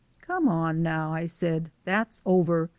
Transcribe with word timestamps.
"Come 0.21 0.47
on 0.49 0.81
now," 0.81 1.13
I 1.13 1.27
said, 1.27 1.69
"that's 1.85 2.23
over. 2.25 2.69